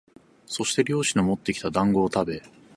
[0.47, 2.41] そして猟師のもってきた団子をたべ、